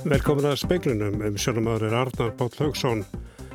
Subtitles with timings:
[0.00, 3.02] Velkomin að speiklunum um sjónumöður Arnar Bátt Haugsson.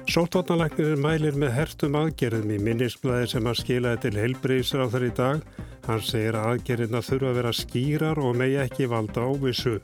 [0.06, 5.10] Sótvarnalæknir mælir með hertum aðgerðum í minnisblæði sem að skilaði til heilbreyðsra á þar í
[5.18, 5.42] dag.
[5.88, 9.80] Hann segir að aðgerðina þurfa að vera skýrar og megi ekki valda óvissu.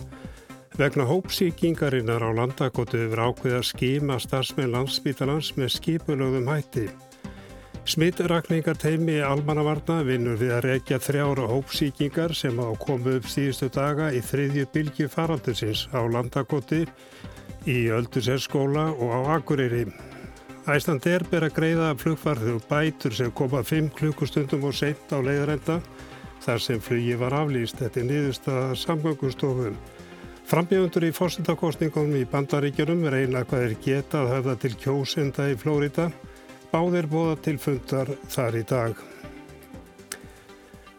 [0.77, 6.91] Vegna hópsíkingarinnar á landakoti yfir ákveða skima starfsmenn landsbítalans með skipulögðum hætti.
[7.81, 14.11] Smittrakningar teimi almannavarna vinnur við að rekja þrjára hópsíkingar sem á komu upp síðustu daga
[14.13, 16.85] í þriðju bylgi faraldusins á landakoti,
[17.65, 19.87] í Öldurserskóla og á Akureyri.
[20.69, 25.17] Æsland er ber að greiða flugfarðu og bætur sem koma 5 klukkustundum og sent á
[25.17, 25.81] leiðarenda
[26.45, 27.81] þar sem flugi var aflýst.
[27.81, 29.77] Er niðurstaða samgangustofum.
[30.45, 36.11] Frambjöfundur í fórstundakostningum í bandaríkjunum reyna hvað er getað höfða til kjósenda í Flórida
[36.71, 38.99] Báðir bóða til fundar þar í dag.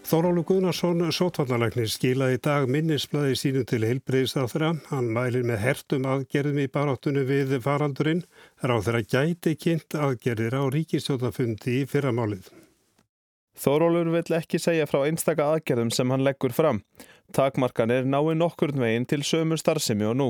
[0.04, 4.74] Þórólu Guðnarsson, sótvallarleiknir, skilaði í dag minnisblæði sínu til heilbreyðsráþra.
[4.90, 8.20] Hann mælir með hertum aðgerðum í baráttunum við faraldurinn.
[8.60, 12.50] Ráþra gæti kynnt aðgerðir á ríkistjóðafundi í fyrramálið.
[13.56, 16.82] Þórólur vill ekki segja frá einstaka aðgerðum sem hann leggur fram.
[17.32, 20.28] Takmarkanir nái nokkurn veginn til sömu starfsemi og nú.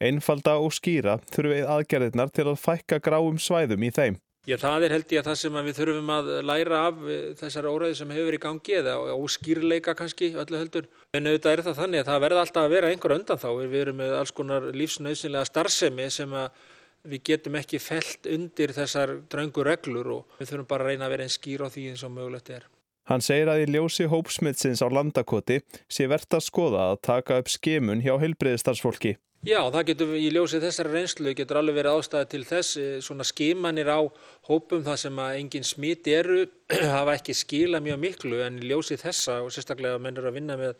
[0.00, 4.20] Einfalda og skýra þurfið aðgerðirnar til að fækka gráum svæðum í þeim.
[4.48, 7.68] Já, það er held ég að það sem við þurfum að læra af eh, þessari
[7.74, 10.88] óræði sem hefur verið í gangi eða óskýrleika kannski öllu heldur.
[11.12, 13.48] En auðvitað er það þannig að það verða alltaf að vera einhver undan þá.
[13.60, 16.36] Við erum með alls konar lífsnauðsynlega starfsemi sem
[17.12, 21.16] við getum ekki felt undir þessar draungu reglur og við þurfum bara að reyna að
[21.18, 22.64] vera einn skýr á því eins og mögulegt er.
[23.10, 25.56] Hann segir að í ljósi hópsmitsins á landakoti
[25.90, 29.16] sé verðt að skoða að taka upp skemun hjá heilbreyðistarsfólki.
[29.42, 33.24] Já, það getur í ljósið þessari reynslu getur alveg verið ástæði til þess eh, svona
[33.26, 33.98] skimanir á
[34.46, 36.42] hópum það sem að engin smit eru
[36.94, 40.76] hafa ekki skila mjög miklu en í ljósið þessa og sérstaklega mennur að vinna með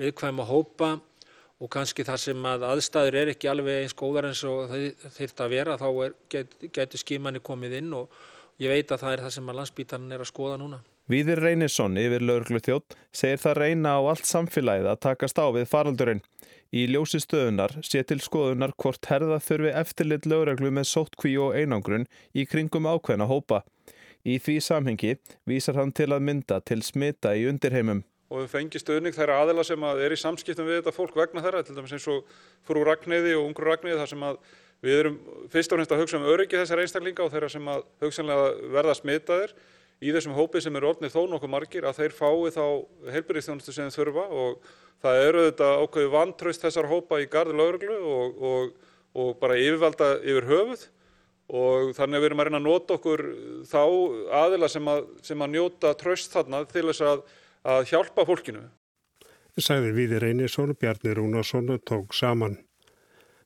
[0.00, 0.92] viðkvæma hópa
[1.58, 5.42] og kannski það sem að aðstæður er ekki alveg eins góðar eins og það þurft
[5.42, 8.14] að vera þá er, get, getur skimanir komið inn og
[8.62, 10.80] ég veit að það er það sem að landsbítarinn er að skoða núna.
[11.08, 15.64] Víðir Reynisson yfir lauruglu þjótt segir það reyna á allt samfélagið að takast á við
[15.70, 16.18] faraldurinn.
[16.68, 22.04] Í ljósi stöðunar sé til skoðunar hvort herða þurfi eftirlit lögreglu með sóttkví og einangrun
[22.36, 23.62] í kringum ákveðna hópa.
[24.20, 25.14] Í því samhengi
[25.48, 28.04] vísar hann til að mynda til smita í undirheimum.
[28.28, 31.40] Og við fengi stöðning þeirra aðela sem að er í samskiptum við þetta fólk vegna
[31.40, 32.28] þeirra, til dæmis eins og
[32.68, 34.38] frú Ragnæði og ungur Ragnæði þar sem að
[34.84, 37.86] við erum fyrst og fremst að hugsa um öryggi þessar einstaklinga og þeirra sem að
[38.04, 39.56] hugsanlega verða smitaðir
[39.98, 42.64] í þessum hópið sem eru orðnið þó nokkuð margir að þeir fái þá
[43.14, 44.68] heilbyrðistjónustu sem þeir þurfa og
[45.02, 48.70] það eru þetta ákveði vantraust þessar hópa í gardi lauruglu og, og,
[49.18, 50.86] og bara yfirvalda yfir höfuð
[51.48, 53.24] og þannig að við erum að reyna að nota okkur
[53.68, 53.82] þá
[54.42, 57.22] aðila sem að, sem að njóta traust þarna til þess að,
[57.74, 58.66] að hjálpa fólkinu.
[59.58, 62.60] Sæði Víðir Einarsson, Bjarni Rúnarsson tók saman.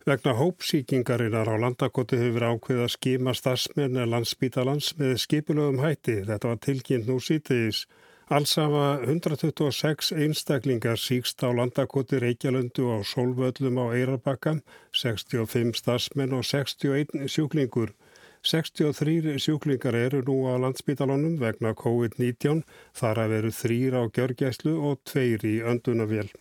[0.02, 6.16] Vegna hópsíkingarinnar á landakoti hefur ákveð að skima starfsmenn landsbítalans með skipulögum hætti.
[6.26, 7.84] Þetta var tilkynnt nú sítiðis.
[8.26, 14.58] Alls hafa 126 einstaklingar síkst á landakoti Reykjalöndu á Solvöllum á Eirabakka,
[14.90, 17.94] 65 starfsmenn og 61 sjúklingur.
[18.42, 25.04] 63 sjúklingar eru nú á landsbítalunum vegna COVID-19, þar að veru þrýr á gjörgæslu og
[25.06, 26.32] tveir í öndunavél.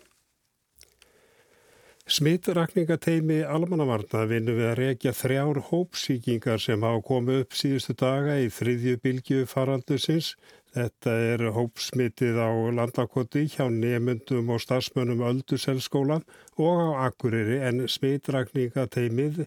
[2.11, 8.49] Smittrakningateimi almannavarna vinnu við að rekja þrjár hópsíkingar sem hafa komið upp síðustu daga í
[8.51, 10.33] þriðju bylgju faraldusins
[10.71, 16.23] Þetta er hópsmitið á landakoti hjá nemyndum og starfsmönnum Öldurselskólan
[16.55, 19.41] og á Akureyri en smitrakningateimið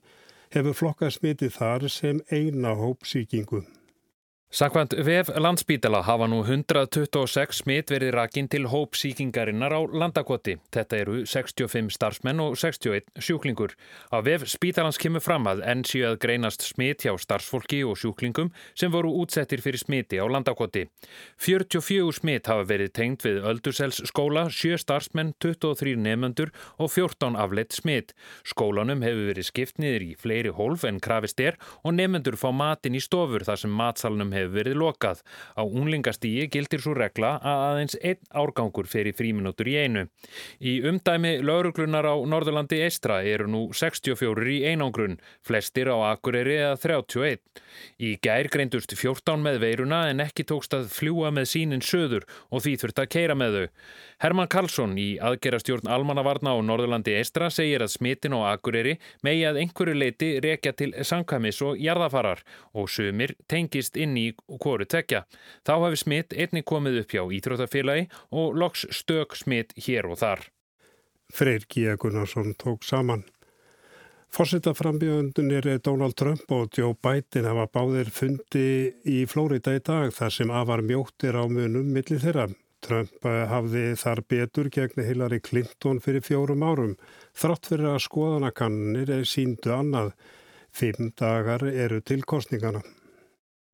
[0.53, 3.63] hefur flokkað smitið þar sem eina hópsíkingu.
[4.55, 10.61] Sakvæmt VF landsbítala hafa nú 126 smitt verið rakinn til hópsíkingarinnar á landakoti.
[10.71, 13.75] Þetta eru 65 starfsmenn og 61 sjúklingur.
[14.15, 18.53] Á VF spítalans kemur fram að enn séu að greinast smitt hjá starfsfólki og sjúklingum
[18.79, 20.85] sem voru útsettir fyrir smiti á landakoti.
[21.43, 27.75] 44 smitt hafa verið tengt við Öldursells skóla, 7 starfsmenn, 23 nefnendur og 14 afleitt
[27.75, 28.15] smitt.
[28.47, 32.95] Skólanum hefur verið skipt niður í fleiri hólf en krafist er og nefnendur fá matin
[32.95, 35.23] í stofur þar sem matsalunum hefur hefur verið lokað.
[35.59, 40.07] Á unglingastígi gildir svo regla að aðeins einn árgangur fer í fríminútur í einu.
[40.61, 46.79] Í umdæmi lauruglunar á Norðurlandi Eistra eru nú 64 í einangrun, flestir á Akureyri eða
[46.85, 47.43] 31.
[47.99, 52.65] Í gær greindust 14 með veiruna en ekki tókst að fljúa með sínin söður og
[52.65, 53.67] því þurft að keira með þau.
[54.25, 58.97] Herman Karlsson í aðgerastjórn Almannavarna á Norðurlandi Eistra segir að smitin á Akureyri
[59.27, 64.87] megi að einhverju leiti rekja til sangkvæmis og jarðafarar og sumir tengist inn í hvoru
[64.89, 65.25] tekja.
[65.67, 70.49] Þá hafi smit einni komið upp hjá Íþrótafélagi og loks stök smit hér og þar.
[71.35, 71.97] Freyr G.
[71.99, 73.25] Gunnarsson tók saman.
[74.35, 80.51] Fórsetaframbjöndunir Donald Trump og Joe Biden hafa báðir fundi í Flórida í dag þar sem
[80.51, 82.49] afar mjóttir á munum millir þeirra.
[82.83, 86.97] Trump eh, hafði þar betur gegn Hillary Clinton fyrir fjórum árum.
[87.39, 90.11] Þrátt fyrir að skoðanakannir síndu annað.
[90.75, 92.83] Fimm dagar eru til kostningana.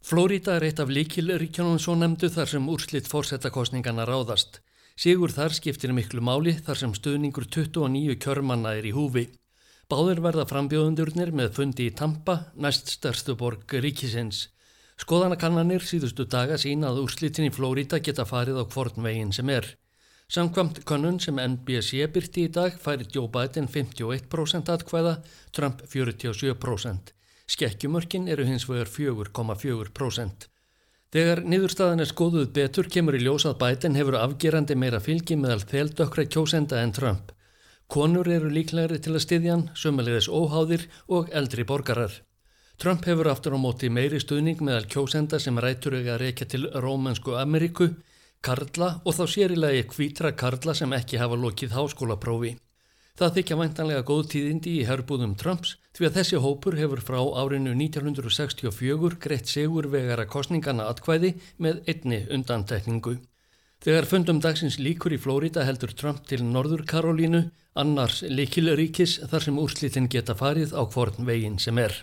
[0.01, 4.63] Flórida er eitt af líkilríkjónum svo nefndu þar sem úrslitt fórsetakostningana ráðast.
[4.97, 9.27] Sigur þar skiptir miklu máli þar sem stuðningur 29 kjörmanna er í húfi.
[9.93, 14.49] Báður verða frambjóðundurnir með fundi í Tampa, næst stærstu borg ríkisins.
[15.05, 19.69] Skoðanakannanir síðustu daga sína að úrslitin í Flórida geta farið á kvorn veginn sem er.
[20.33, 25.17] Samkvamt könnun sem NBC byrti í dag færi Joe Biden 51% atkvæða,
[25.53, 27.20] Trump 47%.
[27.51, 30.47] Skekkjumörkin eru hins vegar 4,4%.
[31.11, 35.65] Þegar niðurstaðan er skoðuð betur kemur í ljós að Biden hefur afgerandi meira fylgi meðal
[35.73, 37.33] þeldökra kjósenda en Trump.
[37.91, 42.13] Konur eru líklegri til að styðjan, sömulegis óháðir og eldri borgarar.
[42.79, 46.71] Trump hefur aftur á móti meiri stuðning meðal kjósenda sem rætur ega að reykja til
[46.71, 47.91] Rómansku Ameríku,
[48.41, 52.55] Karla og þá sérilegi kvítra Karla sem ekki hafa lokið háskólaprófi.
[53.21, 57.75] Það þykja væntanlega góð tíðindi í herbúðum Trumps því að þessi hópur hefur frá árinu
[57.77, 63.19] 1964 greitt segur vegara kostningana atkvæði með einni undantekningu.
[63.85, 67.43] Þegar fundum dagsins líkur í Flórida heldur Trump til Norður Karolínu,
[67.77, 72.01] annars likilríkis þar sem úrslitin geta farið á hvorn veginn sem er.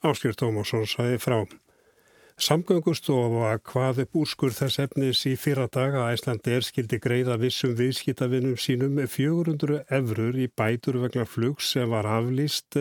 [0.00, 1.42] Áskjör Tómasson sæði frá.
[2.42, 7.76] Samgöngustofa hvað upp úrskur þess efnis í fyrra daga að Æslandi er skildi greiða vissum
[7.78, 12.74] viðskitavinnum sínum 400 efrur í bætur vegna flugs sem var aflýst.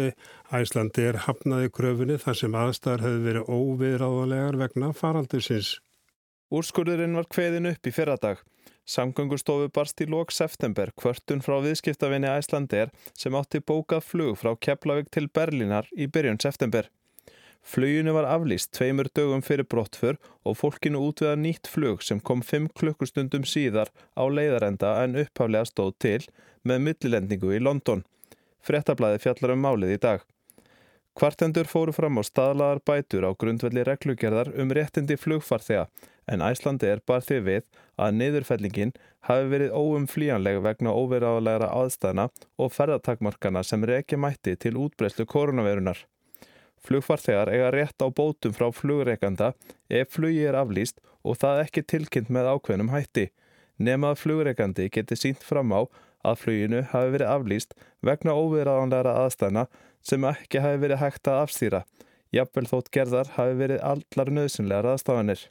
[0.50, 5.70] Æslandi er hafnaði kröfunni þar sem aðstæðar hefur verið óviðráðanlegar vegna faraldusins.
[6.50, 8.42] Úrskurðurinn var kveðin upp í fyrradag.
[8.90, 15.14] Samgöngustofu barst í lók september kvörtun frá viðskiptavinni Æslandir sem átti bókað flug frá Keflavík
[15.14, 16.90] til Berlínar í byrjun september.
[17.62, 22.72] Fluginu var aflýst tveimur dögum fyrir brottfur og fólkinu útviða nýtt flug sem kom 5
[22.80, 26.20] klukkustundum síðar á leiðarenda en upphaflega stóð til
[26.66, 28.04] með millilendingu í London.
[28.66, 30.26] Frettablaði fjallar um málið í dag.
[31.18, 35.88] Kvartendur fóru fram á staðlaðar bætur á grundvelli reglugerðar um réttindi flugfarþega
[36.32, 37.66] en Æslandi er bar því við
[38.00, 38.94] að niðurfellingin
[39.28, 46.00] hafi verið óumflíjanleg vegna óveraðalega aðstæðna og ferðartakmarkana sem reki mætti til útbreyslu koronavirunar.
[46.88, 49.52] Flugfarþegar eiga rétt á bótum frá flugreikanda
[49.90, 53.28] ef flugi er aflýst og það ekki tilkynnt með ákveðnum hætti,
[53.78, 55.86] nema að flugreikandi geti sínt fram á
[56.26, 57.76] að fluginu hafi verið aflýst
[58.06, 59.66] vegna óveraðanlega aðstæðna
[60.02, 61.82] sem ekki hafi verið hægt að afstýra,
[62.34, 65.46] jafnvel þótt gerðar hafi verið allar nöðsynlegar aðstafanir.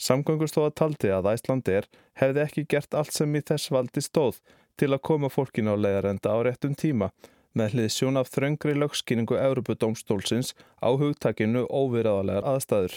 [0.00, 1.88] Samgöngustofa taldi að Æslandir
[2.18, 4.40] hefði ekki gert allt sem í þess valdi stóð
[4.80, 7.10] til að koma fólkinu á leiðarenda á réttum tíma
[7.58, 12.96] með hlið sjón af þröngri lögskýningu Europudómstólsins á hugtakinu óviraðalegar aðstæður.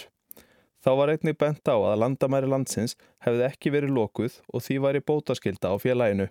[0.86, 2.94] Þá var einnig bent á að landamæri landsins
[3.26, 6.28] hefði ekki verið lokuð og því var í bótaskilda á félaginu.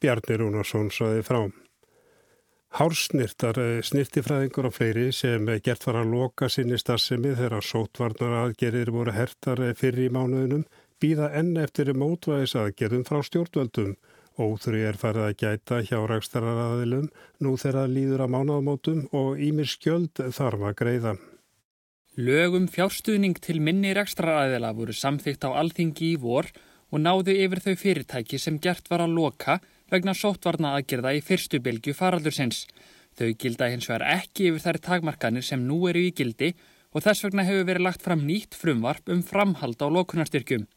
[0.00, 1.52] Bjarni Rúnarsson saði frám.
[2.78, 8.90] Hársnirtar, eh, snirtifræðingur og fleiri sem gert var að loka sinni starfsemi þegar sótvarnar aðgerir
[8.92, 10.66] voru hertar eh, fyrir í mánuðunum
[11.00, 13.96] býða enn eftir mótvæðis aðgerðum frá stjórnvöldum.
[14.38, 17.08] Óþrý er farið að gæta hjá rækstaraðilum
[17.42, 21.14] nú þegar líður að mánaðamótum og ímir skjöld þarf að greiða.
[22.18, 26.46] Lögum fjárstuðning til minni rækstaraðila voru samþygt á alþingi í vor
[26.90, 29.58] og náðu yfir þau fyrirtæki sem gert var að loka
[29.90, 32.64] vegna sóttvarna aðgerða í fyrstu bylgu faraldursins.
[33.18, 36.54] Þau gilda hins vegar ekki yfir þær takmarkanir sem nú eru í gildi
[36.94, 40.68] og þess vegna hefur verið lagt fram nýtt frumvarp um framhald á lókunarstyrkjum.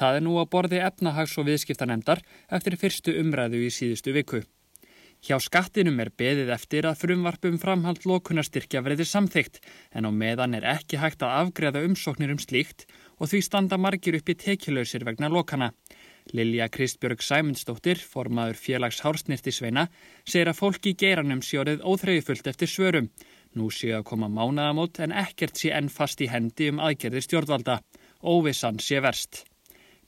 [0.00, 4.40] Það er nú að borði efnahags- og viðskiptanemdar eftir fyrstu umræðu í síðustu viku.
[5.20, 9.58] Hjá skattinum er beðið eftir að frumvarpum framhald lókunarstyrkja verði samþygt
[9.92, 12.86] en á meðan er ekki hægt að afgreða umsóknir um slíkt
[13.18, 15.74] og því standa margir upp í tekilausir vegna lókana.
[16.32, 19.88] Lilja Kristbjörg Sæmundsdóttir, formaður félags Hársnirtisveina,
[20.24, 23.12] segir að fólki í geiranum sjóðið óþreyjufullt eftir svörum.
[23.52, 27.80] Nú séu að koma mánaðamót en ekkert sé enn fast í hendi um aðgerðir stjórnvalda.
[28.24, 29.49] Óvissan sé verst.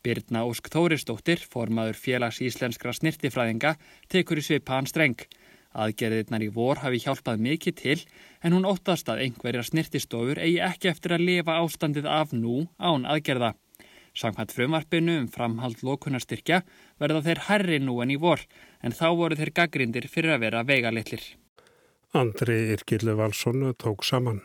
[0.03, 3.77] Birna Ósk Þórisdóttir, formaður félags íslenskra snirtifræðinga,
[4.11, 5.27] tekur í svipaðan streng.
[5.73, 7.99] Aðgerðirnar í vor hafi hjálpað mikið til
[8.45, 13.07] en hún óttast að einhverjar snirtistofur eigi ekki eftir að lifa ástandið af nú án
[13.09, 13.55] aðgerða.
[14.13, 16.61] Samkvæmt frumvarpinu um framhald lókunarstyrkja
[17.01, 18.43] verða þeir herri nú en í vor
[18.85, 21.25] en þá voru þeir gaggrindir fyrir að vera veigalitlir.
[22.13, 24.43] Andri Irkillu Valsson tók saman.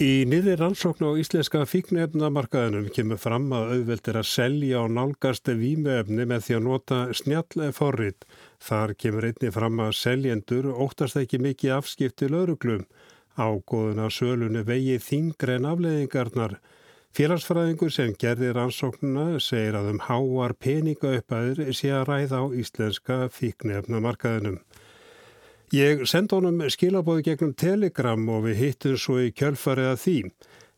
[0.00, 5.50] Í niður rannsókn á íslenska fíknefnamarkaðinum kemur fram að auðvelt er að selja og nálgast
[5.60, 8.24] vímuefni með því að nota snjall forrið.
[8.64, 12.86] Þar kemur einni fram að seljendur óttast ekki mikið afskipti lauruglum.
[13.36, 16.56] Ágóðuna sölunni vegi þingre en afleðingarnar.
[17.12, 24.62] Félagsfræðingur sem gerði rannsóknuna segir að um háar peningaupæður sé að ræða á íslenska fíknefnamarkaðinum.
[25.70, 30.14] Ég sendi honum skilabóði gegnum Telegram og við hittum svo í kjölfarið að því.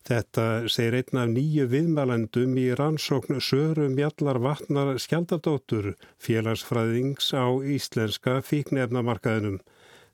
[0.04, 0.44] Þetta
[0.74, 9.62] segir einn af nýju viðmælendum í rannsókn Sörum Jallar Vatnar Skjaldardóttur, félagsfræðings á íslenska fíknefnamarkaðinum.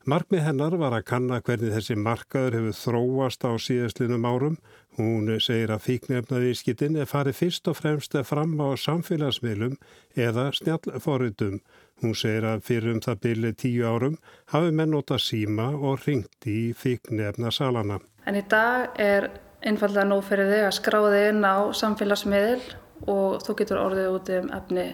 [0.06, 4.61] Markmið hennar var að kanna hvernig þessi markaður hefur þróast á síðastlinum árum.
[4.94, 9.75] Hún segir að fíknefnavískittin er farið fyrst og fremst fram á samfélagsmiðlum
[10.14, 11.58] eða snjallforritum
[12.02, 14.17] Hún segir að fyrir um það byrju tíu árum
[14.52, 17.99] hafi menn nota síma og ringt í fíknefna salana.
[18.26, 19.31] En í dag er
[19.67, 22.62] einfallega nóg fyrir þig að skráði inn á samfélagsmiðil
[23.11, 24.88] og þú getur orðið út um efni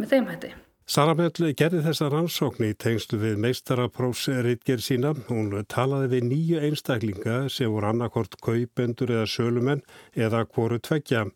[0.00, 0.52] með þeim hætti.
[0.90, 5.12] Sara Mjöll gerði þessa rannsókn í tengslu við meistaraprófsritger sína.
[5.28, 9.84] Hún talaði við nýju einstaklinga sem voru annarkort kaupendur eða sölumenn
[10.18, 11.28] eða hvoru tveggja.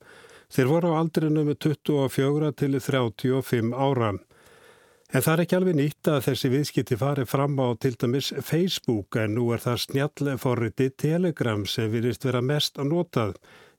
[0.51, 4.11] Þeir voru á aldrinu með 24 til 35 ára.
[5.15, 9.15] En það er ekki alveg nýtt að þessi viðskipti fari fram á til dæmis Facebook
[9.23, 13.37] en nú er það snjallforriti Telegram sem virist vera mest að notað.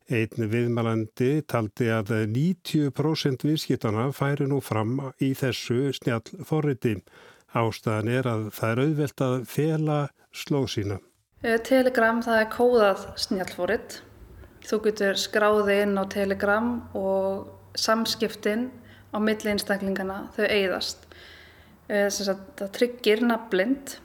[0.07, 7.01] Einn viðmælandi taldi að 90% viðskiptana færi nú fram í þessu snjallforriti.
[7.51, 9.97] Ástæðan er að það er auðvelt að fela
[10.31, 10.99] slóð sína.
[11.43, 13.97] Eh, Telegram það er kóðað snjallforrit.
[14.63, 18.69] Þú getur skráði inn á Telegram og samskiptin
[19.11, 21.04] á milli einstaklingana þau eigðast.
[21.85, 23.99] Eh, það tryggir nafnblind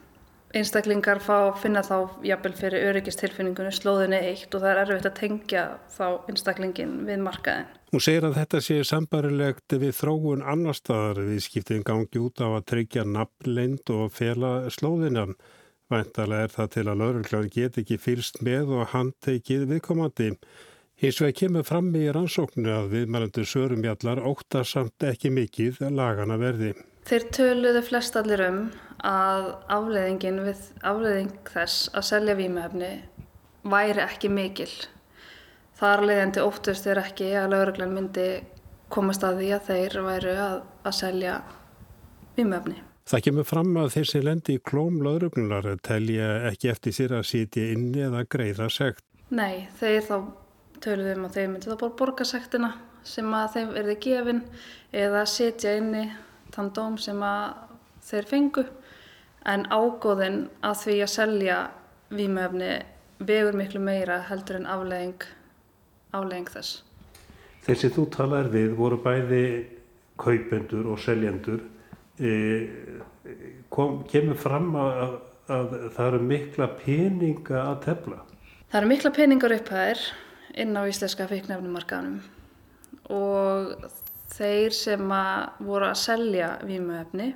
[0.57, 5.63] einstaklingar fá finna þá jafnvel fyrir öryggistilfinningunni slóðinni eitt og það er erfitt að tengja
[5.95, 7.69] þá einstaklingin við markaðin.
[7.91, 12.49] Hún segir að þetta sé sambarilegt við þróun annar staðar við skiptum gangi út á
[12.51, 15.37] að tryggja nafnblind og fela slóðinnan.
[15.91, 20.33] Væntalega er það til að lauruglan get ekki fyrst með og handteikið viðkomandi.
[21.01, 26.75] Hins vegar kemur fram í rannsóknu að viðmælandur sörumjallar óttar samt ekki mikið lagana verði.
[27.11, 28.59] Þeir töluðu flest allir um
[29.03, 32.91] að afleðingin við afleðing þess að selja výmöfni
[33.67, 34.69] væri ekki mikil.
[35.81, 38.29] Þar leðandi óttust þeir ekki að lauruglan myndi
[38.95, 40.55] komast að því að þeir væru að,
[40.87, 41.35] að selja
[42.39, 42.79] výmöfni.
[43.11, 47.29] Það kemur fram að þeir sem lendi í klóm lauruglunar telja ekki eftir sér að
[47.33, 49.03] sitja inni eða greiða segt.
[49.35, 50.17] Nei, þeir þá
[50.79, 54.45] töluðu um að þeir myndi þá borga sektina sem að þeim verði gefin
[54.95, 56.11] eða sitja inni
[56.55, 57.67] þann dóm sem að
[58.07, 58.65] þeir fengu
[59.51, 61.59] en ágóðin að því að selja
[62.11, 62.71] výmöfni
[63.25, 65.27] vegur miklu meira heldur en aflegging,
[66.17, 66.81] aflegging þess.
[67.67, 69.45] Þessi þú talar við voru bæði
[70.21, 71.63] kaupendur og seljendur.
[72.21, 72.33] E,
[73.73, 75.15] kom, kemur fram að,
[75.49, 78.21] að það eru mikla peninga að tefla?
[78.71, 80.05] Það eru mikla peningar upphæðir
[80.61, 82.21] inn á íslenska feiknefnumarkaðunum
[83.11, 83.75] og
[84.31, 87.33] þeir sem að voru að selja vímuefni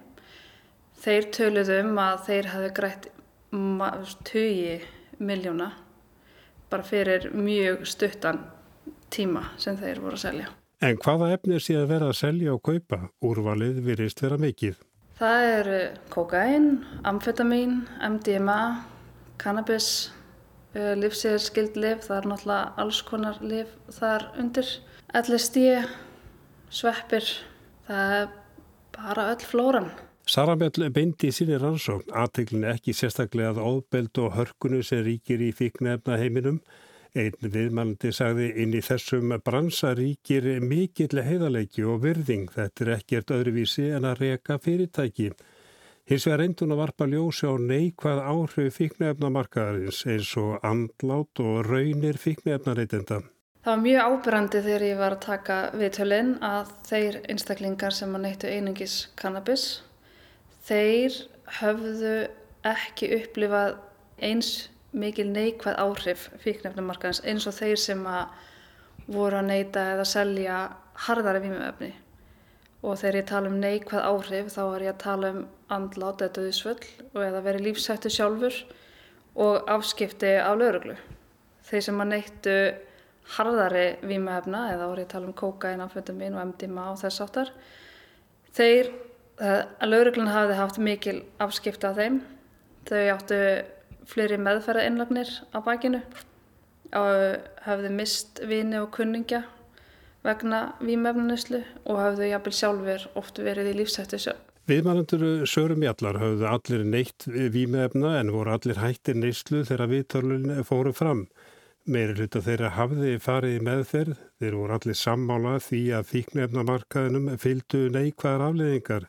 [1.05, 3.09] þeir töluðu um að þeir hafi grætt
[3.55, 4.87] 20
[5.23, 5.71] miljóna
[6.71, 8.41] bara fyrir mjög stuttan
[9.15, 10.49] tíma sem þeir voru að selja.
[10.83, 12.99] En hvaða efni sé að vera að selja og kaupa?
[13.25, 14.81] Úrvalið virist vera mikið.
[15.15, 15.79] Það eru
[16.11, 16.67] kokain,
[17.07, 18.59] amfetamin, MDMA,
[19.39, 20.11] cannabis,
[20.75, 24.73] livsíðarskild liv, það er náttúrulega alls konar liv þar undir,
[25.15, 25.63] LSD,
[26.75, 27.29] sveppir,
[27.89, 28.33] það er
[28.97, 29.93] bara öll flóran.
[30.25, 35.51] Sarabell beindi í sinni rannsókn aðteglin ekki sérstaklega að óbeld og hörkunu sem ríkir í
[35.53, 36.63] fíknefna heiminum.
[37.15, 42.49] Einn viðmælandi sagði inn í þessum bransa ríkir mikill heiðarleiki og virðing.
[42.51, 45.29] Þetta er ekkert öðruvísi en að reka fyrirtæki.
[46.09, 52.19] Hins vegar reyndun að varpa ljósi á neikvað áhrif fíknefnamarkaðarins eins og andlát og raunir
[52.21, 53.23] fíknefnareitenda.
[53.65, 58.21] Það var mjög ábyrrandi þegar ég var að taka viðtölinn að þeir einstaklingar sem að
[58.27, 59.65] neittu einungis kannabis,
[60.69, 61.17] þeir
[61.63, 62.13] höfðu
[62.69, 63.79] ekki upplifað
[64.29, 64.53] eins
[64.93, 68.37] mikil neikvæð áhrif fíknefnumarkaðins eins og þeir sem að
[69.17, 70.61] voru að neita eða selja
[71.09, 71.93] harðari vímuöfni.
[72.85, 76.37] Og þegar ég tala um neikvæð áhrif þá er ég að tala um andlát eða
[76.37, 78.65] döðisvöll og eða verið lífsættu sjálfur
[79.41, 81.01] og afskipti á lauruglu.
[81.65, 82.59] Þeir sem að neittu
[83.37, 87.53] harðari vímöfna eða voru ég að tala um kokain, amfetamin og MDMA og þess áttar
[88.55, 88.93] þeir,
[89.41, 92.21] eh, að lauruglun hafi haft mikil afskipta af þeim
[92.89, 93.41] þau áttu
[94.05, 96.03] fleiri meðferða innlagnir á bakinu
[96.95, 99.43] hafðu mist vini og kunningja
[100.25, 104.43] vegna výmefnanislu og hafðu jafnvel sjálfur oft verið í lífsættu sjálf.
[104.65, 110.95] Viðmannandur Sörum Jallar hafðu allir neitt výmefna en voru allir hættir neyslu þegar viðtörlun fóru
[110.97, 111.27] fram.
[111.85, 117.81] Meiri hluta þeirra hafði farið í meðferð, þeir voru allir sammála því að fíknefnamarkaðinum fylgdu
[117.93, 119.05] neikvæðar afleðingar.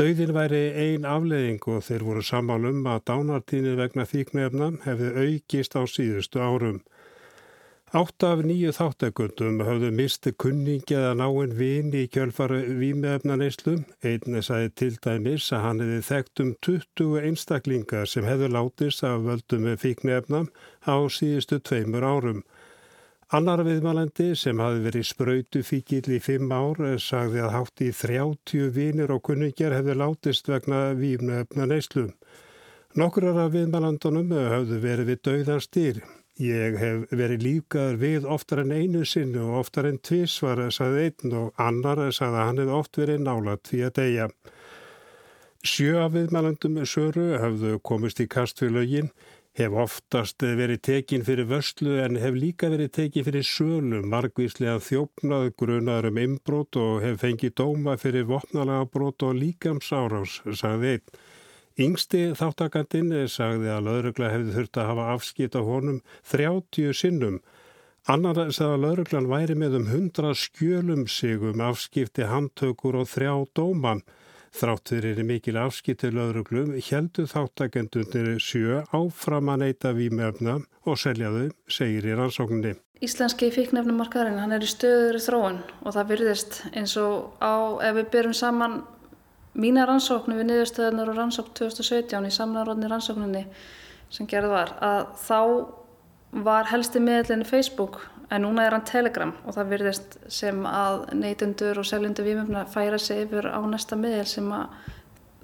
[0.00, 5.84] Dauðin væri ein afleðing og þeir voru sammálum að dánartíni vegna fíknefna hefði aukist á
[5.84, 6.80] síðustu árum.
[7.92, 13.74] Átt af nýju þáttakundum hafðu misti kunningi eða náinn vini í kjölfaru výmefnaneyslu.
[14.08, 19.26] Einn sagði til dæmis að hann hefði þekkt um 20 einstaklingar sem hefðu látist af
[19.26, 20.40] völdum fíknefna
[20.88, 22.40] á síðustu tveimur árum.
[23.28, 28.72] Annar viðmælandi sem hafi verið spröytu fíkil í fimm ár sagði að hátt í 30
[28.72, 32.08] vinir og kunningjar hefðu látist vegna výmefnaneyslu.
[32.96, 36.02] Nokkur af viðmælandunum hafðu verið við dauðan stýr.
[36.40, 41.34] Ég hef verið líkaður við oftar en einu sinnu og oftar en tvísvar, sagði einn
[41.36, 44.28] og annar sagði að hann hefði oft verið nálat því að deyja.
[45.62, 49.10] Sjö af viðmælandum söru hafðu komist í kast við lögin,
[49.60, 55.50] hef oftast verið tekin fyrir vörslu en hef líka verið tekin fyrir sölu, margvíslega þjófnað,
[55.60, 61.22] grunaður um inbrót og hef fengið dóma fyrir vopnalega brót og líkamsárás, sagði einn.
[61.80, 67.38] Yngsti þáttakandinn sagði að laurugla hefði þurft að hafa afskipt á honum 30 sinnum.
[68.12, 73.32] Annar sagði að lauruglan væri með um 100 skjölum sig um afskipti handtökur og þrjá
[73.56, 74.02] dóman.
[74.52, 82.10] Þrátt fyrir mikil afskipti lauruglum heldu þáttakendunir sjö áfram að neyta výmefna og seljaðu, segir
[82.10, 82.74] í rannsókninni.
[83.02, 88.10] Íslenski fíknefnumarkaðurinn hann er í stöður þróun og það virðist eins og á ef við
[88.12, 88.82] byrjum saman
[89.58, 93.44] mína rannsóknu við niðurstöðunar og rannsókn 2017 í samnaróðni rannsókninni
[94.12, 95.40] sem gerð var að þá
[96.44, 98.00] var helsti miðlinni Facebook
[98.32, 102.98] en núna er hann Telegram og það virðist sem að neytundur og seljundur výmjöfna færa
[103.00, 104.90] sig yfir á næsta miðl sem að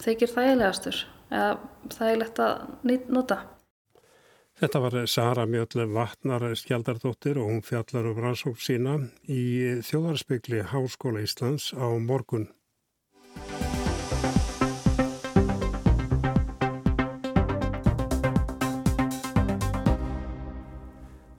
[0.05, 1.53] þeikir þægilegastur eða
[1.93, 3.41] þægilegt að nota.
[4.59, 8.97] Þetta var Sara Mjölle Vatnar Skjaldardóttir og hún fjallar um rannsókn sína
[9.31, 12.49] í Þjóðarspegli Háskóla Íslands á morgun.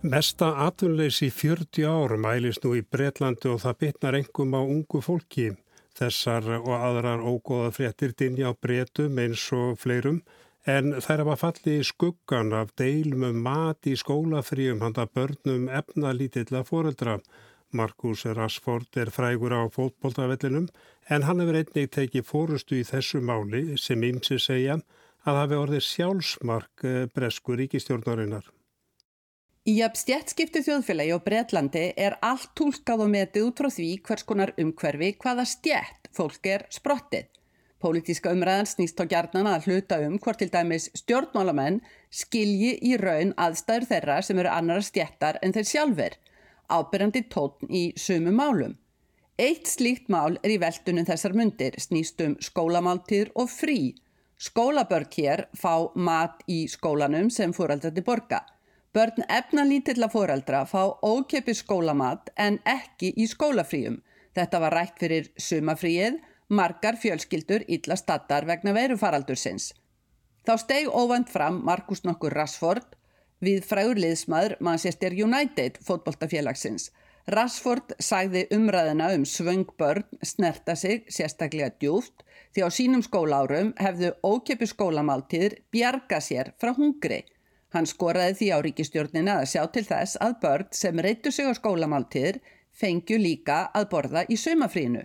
[0.10, 5.02] Mesta atvinnleysi í 40 ár mælist nú í Breitlandi og það bitnar engum á ungu
[5.06, 5.52] fólki.
[6.00, 10.24] Þessar og aðrar ógóða fréttir dinja á Breitum eins og fleirum
[10.66, 16.66] en þær hafa fallið í skuggan af deilum um mat í skólafríum handa börnum efnalítilla
[16.66, 17.20] foreldra.
[17.70, 20.72] Markus Rassford er frægur á fótboltavellinum
[21.06, 24.82] en hann hefur einnig tekið fórustu í þessu máli sem ymsi segja
[25.30, 28.50] að hafi orðið sjálfsmark eh, bresku ríkistjórnarinnar.
[29.70, 34.52] Í jafnstjættskiptu þjóðfélagi og Breitlandi er allt tólkað og metið út frá því hvers konar
[34.64, 37.28] umhverfi hvaða stjætt fólk er sprottið.
[37.84, 41.80] Pólitíska umræðan snýst á gjarnan að hluta um hvort til dæmis stjórnmálamenn
[42.22, 46.18] skilji í raun aðstæður þeirra sem eru annara stjættar en þeir sjálfur,
[46.74, 48.78] ábyrjandi tótn í sumu málum.
[49.38, 53.82] Eitt slíkt mál er í veldunum þessar myndir, snýst um skólamáltíður og frí.
[54.40, 58.48] Skólabörn hér fá mat í skólanum sem fóraldandi borga.
[58.94, 64.00] Börn efnalítilla fóreldra fá ókepi skólamat en ekki í skólafríum.
[64.34, 66.18] Þetta var rætt fyrir sumafríið,
[66.50, 69.76] margar fjölskyldur illa stattar vegna verufaraldursins.
[70.42, 72.98] Þá steg óvænt fram Markus nokkur Rassford
[73.46, 76.90] við frægur liðsmaður Manchester United fótboltafélagsins.
[77.30, 82.26] Rassford sagði umræðina um svöng börn snerta sig sérstaklega djúft
[82.56, 87.28] því á sínum skólárum hefðu ókepi skólamáltíður bjarga sér frá hungri.
[87.70, 91.54] Hann skoraði því á ríkistjórnina að sjá til þess að börn sem reytu sig á
[91.54, 92.40] skólamáltíður
[92.74, 95.04] fengju líka að borða í sumafrínu.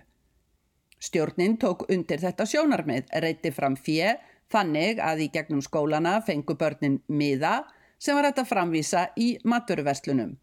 [0.97, 4.15] Stjórnin tók undir þetta sjónarmið, reyti fram fjö,
[4.49, 7.65] þannig að í gegnum skólana fengu börnin miða
[7.99, 10.35] sem var þetta framvísa í maturverslunum.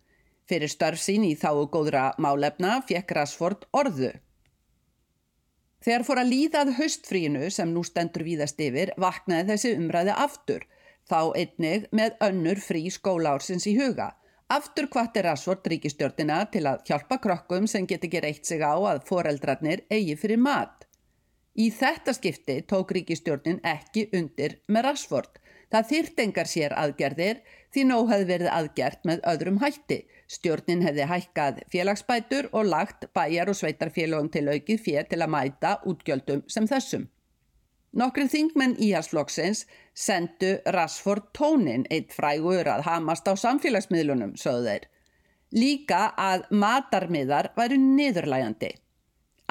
[0.47, 4.13] Fyrir störf sín í þáu góðra málefna fekk Rasford orðu.
[5.83, 10.67] Þegar fór að líðað höstfrínu sem nú stendur víðast yfir vaknaði þessi umræði aftur
[11.11, 14.13] þá einnig með önnur frí skólaársins í huga.
[14.53, 18.77] Aftur hvart er Rassvort ríkistjórnina til að hjálpa krokkum sem get ekki reitt sig á
[18.77, 20.85] að foreldrarnir eigi fyrir mat.
[21.57, 25.39] Í þetta skipti tók ríkistjórnin ekki undir með Rassvort.
[25.73, 27.41] Það þyrtengar sér aðgerðir
[27.73, 30.03] því nóg hefði verið aðgert með öðrum hætti.
[30.33, 35.79] Stjórnin hefði hækkað félagsbætur og lagt bæjar og sveitarfélagum til aukið fér til að mæta
[35.89, 37.09] útgjöldum sem þessum.
[37.93, 44.87] Nokkur þingmenn íhalsflokksins sendu Rassford tónin eitt frægur að hamast á samfélagsmiðlunum, sögðu þeir.
[45.53, 48.73] Líka að matarmiðar væru niðurlægandi.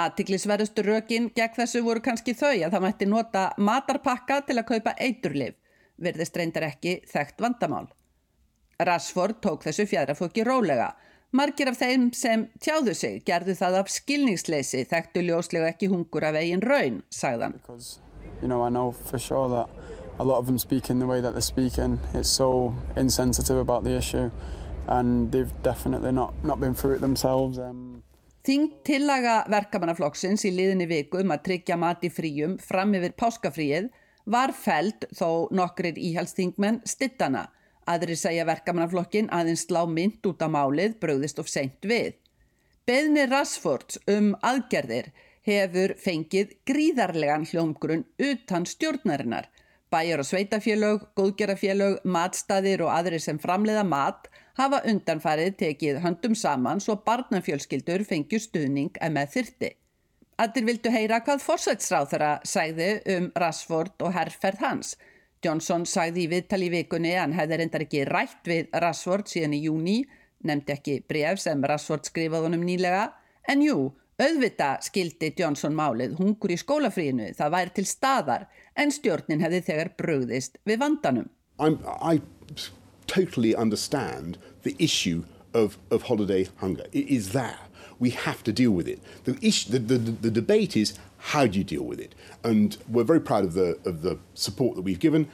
[0.01, 4.97] Aðtiklisverðustu rökin gegn þessu voru kannski þau að það mætti nota matarpakka til að kaupa
[4.97, 5.55] eiturlif,
[6.01, 7.87] verðist reyndar ekki þekkt vandamál.
[8.81, 10.95] Rassford tók þessu fjadrafóki rólega.
[11.37, 16.41] Margir af þeim sem tjáðu sig gerðu það af skilningsleysi þekktu ljóslega ekki hungur af
[16.41, 17.61] eigin raun, sagðan.
[18.41, 19.69] You know, I know for sure that
[20.19, 23.95] a lot of them speaking the way that they're speaking, it's so insensitive about the
[23.95, 24.31] issue
[24.87, 27.59] and they've definitely not, not been through it themselves.
[27.59, 28.03] Um.
[28.41, 33.91] Þing tillaga verkamannaflokksins í liðinni viku um að tryggja mati fríum fram yfir páskafríið
[34.25, 37.47] var feld þó nokkrir íhalsþingmenn stittana.
[37.89, 42.15] Aðri segja verkamannaflokkin aðeins slá mynd út á málið bröðist of seint við.
[42.89, 45.11] Beðni Rassfords um aðgerðir
[45.47, 49.49] hefur fengið gríðarlegan hljómgrunn utan stjórnarinnar.
[49.91, 56.79] Bæjar og sveitafélög, góðgerafélög, matstaðir og aðri sem framleiða mat hafa undanfarið tekið höndum saman
[56.79, 59.71] svo barnafjölskyldur fengju stuðning að með þyrti.
[60.41, 64.95] Allir vildu heyra hvað fórsætsráð þeirra sæði um Rassford og herrferð hans.
[65.43, 69.57] Johnson sæði í viðtali í vikunni að hann hefði reyndar ekki rætt við Rassford síðan
[69.57, 69.97] í júni,
[70.45, 73.09] nefndi ekki bref sem Rassford skrifaði honum nýlega,
[73.49, 73.77] en jú,
[74.21, 78.43] Auðvita skildi Johnson málið hungur í skólafríinu, það væri til staðar
[78.77, 81.29] en stjórnin hefði þegar bröðist við vandanum.
[81.57, 82.21] I'm, I
[83.07, 86.85] totally understand the issue of, of holiday hunger.
[86.91, 87.57] It is there.
[87.97, 88.99] We have to deal with it.
[89.23, 90.99] The, issue, the, the, the debate is
[91.33, 92.13] how do you deal with it?
[92.43, 95.27] And we're very proud of the, of the support that we've given.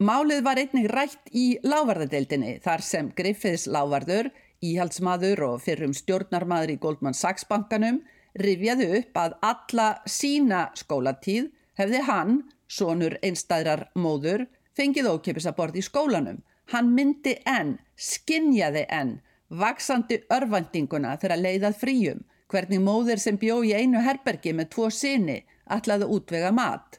[0.00, 4.30] Málið var einnig rætt í lávarðadeildinni þar sem Griffiths lávarður,
[4.64, 8.00] íhaldsmaður og fyrrum stjórnarmaður í Goldman Sachs bankanum
[8.38, 12.36] rifjaði upp að alla sína skólatíð hefði hann,
[12.68, 16.42] sonur einstæðrar móður, fengið ókipis að borði í skólanum.
[16.70, 19.16] Hann myndi enn, skinjaði enn,
[19.50, 25.40] vaksandi örvandinguna þegar leiðað fríum, hvernig móður sem bjó í einu herbergi með tvo sinni
[25.70, 26.98] ætlaði útvega mat.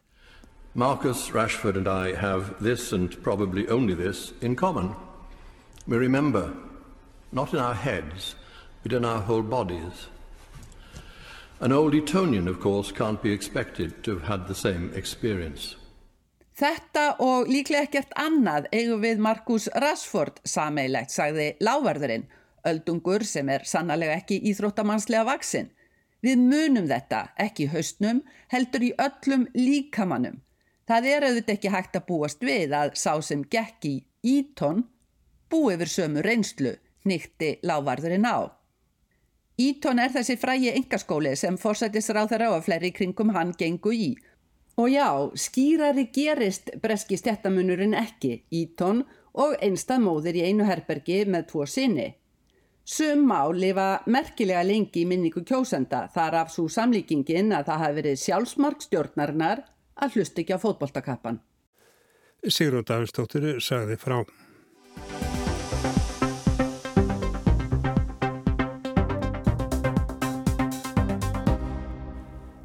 [0.73, 4.95] Marcus Rashford and I have this and probably only this in common.
[5.87, 6.53] We remember,
[7.31, 8.35] not in our heads,
[8.83, 10.07] but in our whole bodies.
[11.61, 15.75] An old Etonian, of course, can't be expected to have had the same experience.
[16.57, 22.25] Þetta og líklega ekkert annað eigum við Markus Rashford sameilegt, sagði lávarðurinn,
[22.65, 25.69] öldungur sem er sannlega ekki íþróttamannslega vaksinn.
[26.25, 30.39] Við munum þetta, ekki haustnum, heldur í öllum líkamannum.
[30.89, 33.95] Það er auðvitað ekki hægt að búast við að sá sem gekk í
[34.25, 34.87] Ítón
[35.51, 36.73] búi yfir sömu reynslu,
[37.05, 38.49] nýtti lávarðurinn á.
[39.61, 44.13] Ítón er þessi frægi engaskóli sem fórsættisráð þeirra og fleiri kringum hann gengu í.
[44.81, 51.47] Og já, skýrari gerist breski stjættamunurinn ekki, Ítón og einstað móðir í einu herbergi með
[51.51, 52.07] tvo sinni.
[52.91, 57.97] Sum má lifa merkilega lengi í minningu kjósenda þar af svo samlíkingin að það hafi
[57.99, 59.65] verið sjálfsmarkstjórnarinnar
[60.01, 61.37] að hlust ekki á fótboltakappan.
[62.47, 64.23] Sigrun Davidsdóttir sagði frá.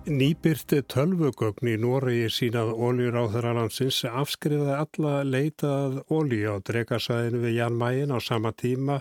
[0.07, 7.41] Nýbyrt tölvugögn í Noregi sínað óljur á þeirra landsins afskrifaði alla leitað ólju á dregasæðinu
[7.43, 9.01] við Jan Mægin á sama tíma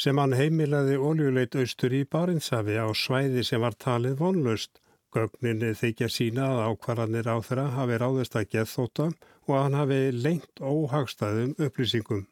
[0.00, 4.80] sem hann heimilaði óljuleit austur í Barinsafi á svæði sem var talið vonlust.
[5.12, 9.10] Gögninni þykja sína að ákvarðanir á þeirra hafi ráðist að geðþóta
[9.44, 12.24] og að hann hafi lengt óhagstæðum upplýsingum.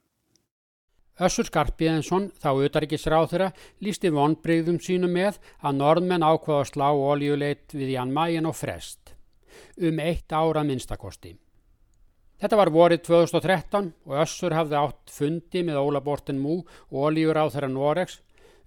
[1.19, 3.49] Össur Skarpíðensson, þá auðarikisráð þeirra,
[3.83, 9.15] lísti vonbreyðum sínu með að norðmenn ákvaða að slá oljuleit við Jan Mayen og Frest,
[9.83, 11.35] um eitt ára minnstakosti.
[12.39, 17.57] Þetta var vorið 2013 og Össur hafði átt fundi með Óla Borten Mú og oljuráð
[17.57, 18.21] þeirra Noregs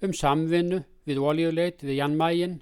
[0.03, 2.57] um samvinnu við oljuleit við Jan Mayen.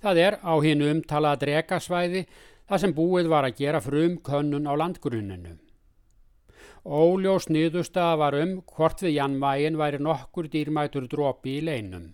[0.00, 2.24] Það er á hinn umtalaða dregasvæði
[2.64, 5.58] það sem búið var að gera frum könnun á landgrunninu.
[6.82, 12.08] Óljós niðurstaða var um hvort við Janmægin væri nokkur dýrmætur drópi í leinum.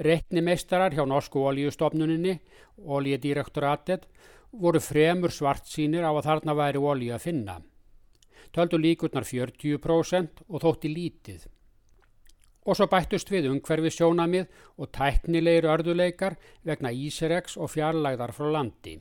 [0.00, 2.38] Reyknimeistarar hjá Norsku oljustofnuninni,
[2.80, 4.06] oljedirektoratet,
[4.52, 7.58] voru fremur svart sínir á að þarna væri olji að finna.
[8.52, 11.44] Töldu líkurnar 40% og þótti lítið.
[12.64, 18.96] Og svo bættust við umhverfi sjónamið og tæknilegir örduleikar vegna Íseregs og fjarlægðar frá landi.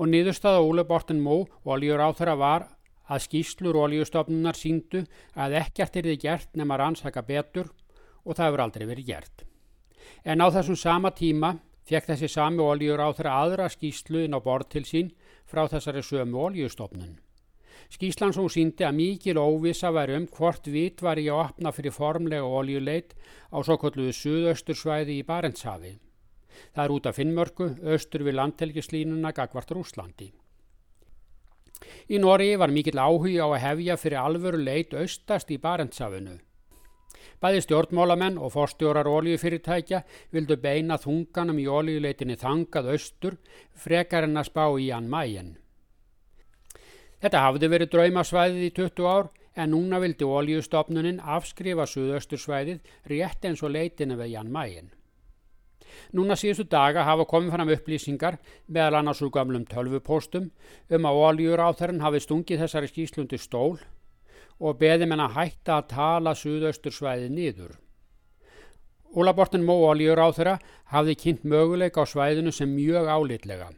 [0.00, 2.68] Og niðurstaða Óle Borten Mó oljur á þeirra var
[3.08, 7.70] að skýslur oljustofnunar síndu að ekkert er þið gert nema rannsaka betur
[8.24, 9.44] og það hefur aldrei verið gert.
[10.24, 11.54] En á þessum sama tíma
[11.88, 15.14] fekk þessi sami oljur á þeirra aðra skýslu inn á borð til sín
[15.48, 17.16] frá þessari sömu oljustofnun.
[17.88, 21.94] Skíslan svo síndi að mikil óvisa væri um hvort vit var í að opna fyrir
[21.94, 23.14] formlega oljuleit
[23.48, 25.94] á svo kolluðu suðaustursvæði í Barentshafi.
[26.74, 30.32] Það er út af Finnmörku, austur við landtelgislínuna gagvart Rúslandi.
[32.08, 36.38] Í Nóri var mikill áhuga á að hefja fyrir alvöru leit austast í Barentsafinu.
[37.38, 40.02] Bæði stjórnmálamenn og forstjórar oljufyrirtækja
[40.34, 43.38] vildu beina þunganum í oljuleitinni þangað austur
[43.78, 45.56] frekar en að spá í hann mægin.
[47.22, 53.62] Þetta hafði verið draumasvæðið í 20 ár en núna vildi oljustofnunin afskrifa suðaustursvæðið rétt eins
[53.66, 54.92] og leitinu við Jan Mægin.
[56.16, 60.50] Núna síðustu daga hafa komið fram upplýsingar meðal annars úr gamlum tölvupóstum
[60.90, 63.78] um að oljur á þeirrin hafi stungið þessari skýslundi stól
[64.58, 67.76] og beði menn að hætta að tala suðaustursvæði nýður.
[69.16, 70.56] Ólabortin Mó oljur á þeirra
[70.92, 73.70] hafði kynnt möguleika á svæðinu sem mjög álitlega.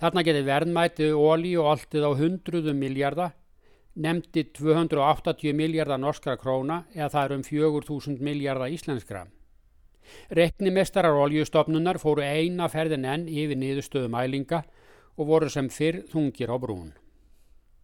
[0.00, 3.36] Þarna geti verðmætið ólíu og alltið á hundruðum miljardar
[3.94, 9.26] nefndi 280 miljardar norskra króna eða það er um 4000 miljardar íslenskra.
[10.36, 14.64] Reknimestarar oljustofnunar fóru eina ferðin enn yfir niðurstöðu mælinga
[15.16, 16.90] og voru sem fyrr þungir á brún.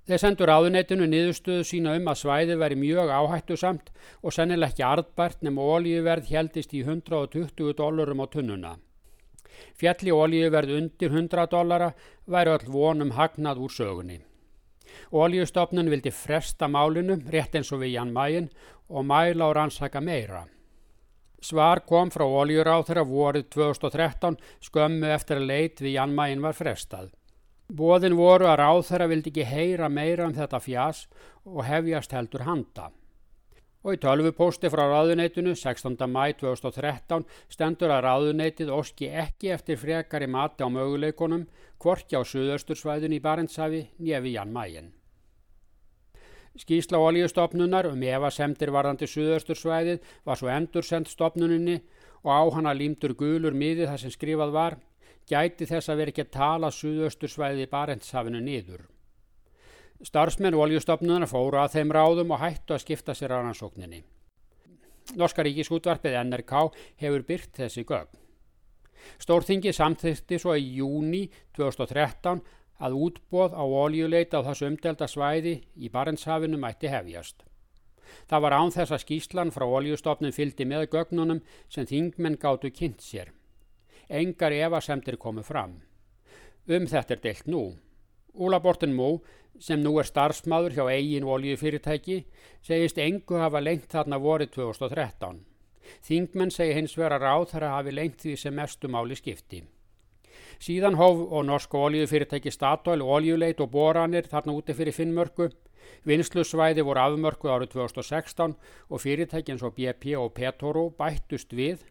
[0.07, 3.91] Þeir sendur áðuneytinu niðurstöðu sína um að svæði veri mjög áhættu samt
[4.23, 8.77] og sennileg ekki arðbært nema oljuverð heldist í 120 dólarum á tunnuna.
[9.75, 11.91] Fjalli oljuverð undir 100 dólara
[12.31, 14.21] væri öll vonum hagnað úr sögunni.
[15.11, 18.53] Oljustofnun vildi fresta málinu rétt eins og við Jan Mægin
[18.89, 20.47] og mæla og rannsaka meira.
[21.42, 27.11] Svar kom frá oljuráþra vorið 2013 skömmu eftir að leit við Jan Mægin var frestað.
[27.66, 31.07] Bóðin voru að ráþra vildi ekki heyra meira um þetta fjás
[31.44, 32.90] og hefjast heldur handa.
[33.87, 35.94] Og í tölvupósti frá ráðuneytinu 16.
[36.11, 41.46] mæ 2013 stendur að ráðuneytið oski ekki eftir frekari mati á möguleikonum
[41.79, 44.96] hvorki á suðaustursvæðun í Barentsafi njefi Jan Mægin.
[46.57, 51.83] Skísla oljustofnunar um evasemtir varðandi suðaustursvæðið var svo endursend stofnuninni
[52.25, 54.79] og á hana límtur gulur miði þar sem skrifað var
[55.29, 58.85] gæti þess að vera ekki að tala suðaustursvæðið í Barentshafinu niður.
[60.05, 64.03] Starfsmenn oljustofnunar fóru að þeim ráðum og hættu að skipta sér á rannsókninni.
[65.16, 66.62] Norska ríkisútvarpið NRK
[67.03, 68.23] hefur byrt þessi gögn.
[69.23, 72.40] Stórþingi samþýtti svo í júni 2013
[72.79, 77.45] að útbóð á oljuleita á þessu umdelda svæði í Barentshafinu mætti hefjast.
[78.31, 83.03] Það var án þess að skýslan frá oljustofnum fyldi með gögnunum sem þingmenn gáttu kynnt
[83.03, 83.33] sér.
[84.09, 85.81] Engar evasemtir komu fram.
[86.67, 87.65] Um þetta er deilt nú.
[88.35, 89.23] Úla Borten Mú,
[89.59, 92.25] sem nú er starfsmáður hjá eigin oljufyrirtæki,
[92.62, 95.41] segist engu hafa lengt þarna vorið 2013.
[96.07, 99.62] Þingmenn segi hins vera ráð þar að hafi lengt því sem mestumáli skipti.
[100.62, 105.51] Síðan hóf og norska oljufyrirtæki Statoil oljuleit og boranir þarna úti fyrir Finnmörku.
[106.07, 108.57] Vinslusvæði voru afmörku árið 2016
[108.90, 111.85] og fyrirtækinn svo BP og Petoro bættust við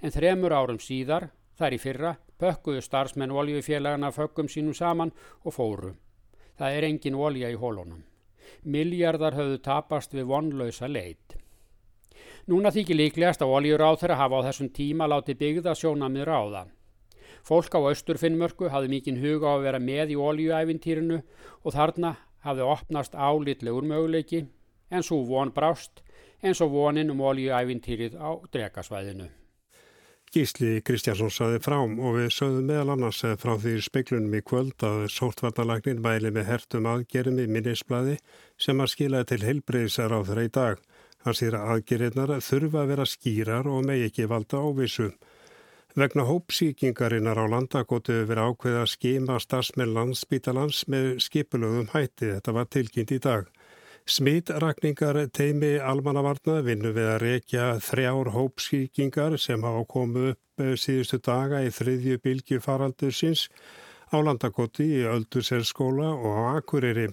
[0.00, 5.12] en þremur árum síðar, þar í fyrra, pökkuðu starfsmenn oljufélagana fökkum sínum saman
[5.44, 5.94] og fóru.
[6.56, 8.04] Það er engin olja í hólunum.
[8.62, 11.36] Miljardar höfðu tapast við vonlausa leit.
[12.46, 16.66] Núna þykir líklegast að oljur á þeirra hafa á þessum tíma látið byggða sjónamið ráða.
[17.46, 21.20] Fólk á austurfinnmörku hafði mikinn huga á að vera með í oljuævintýrinu
[21.62, 24.46] og þarna hafði opnast álitlegur möguleiki
[24.90, 26.02] en svo von brást
[26.42, 29.28] eins og vonin um oljuævintýrið á drekasvæðinu.
[30.34, 35.06] Gísli Kristjánsson saði frám og við sögðum meðal annars frá því speiklunum í kvöld að
[35.14, 38.16] sóttvarnalagnin mæli með hertum aðgerum í minnisbladi
[38.58, 40.82] sem að skilaði til heilbreyðsar á þeirra í dag.
[41.22, 45.12] Hann sýr að aðgerinnar þurfa að vera skýrar og megi ekki valda ávísu.
[45.96, 52.34] Vegna hópsíkingarinnar á landakótu verið ákveð að skima starfsmenn landsbítalans með skipulögum hætti.
[52.34, 53.46] Þetta var tilkynnt í dag.
[54.04, 61.62] Smitrakningar teimi almannavarna vinnu við að rekja þrjár hópsíkingar sem hafa komið upp síðustu daga
[61.64, 63.48] í þriðju bylgju faraldur síns
[64.12, 67.08] á landakóti í Öldurselskóla og á Akureyri.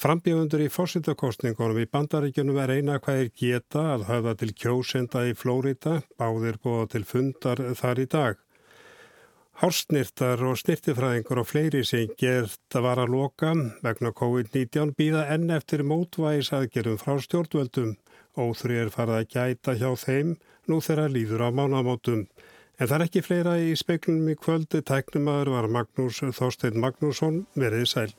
[0.00, 5.34] Frambjöfundur í fórsettakostningunum í bandaríkjunum er eina hvað er geta að hafa til kjósenda í
[5.38, 8.40] Flórida, báðir búa til fundar þar í dag.
[9.62, 13.52] Hársnirtar og snirtifræðingur og fleiri sem gert að vara loka
[13.84, 17.92] vegna COVID-19 býða enn eftir mótvægisaðgerum frá stjórnvöldum.
[18.32, 20.34] Óþri er farið að gæta hjá þeim
[20.66, 22.26] nú þeirra líður á mánamótum.
[22.80, 24.80] En það er ekki fleira í speiklunum í kvöldi.
[24.82, 28.10] Tæknumadur var Magnús Þorstein Magnússon verið sæl.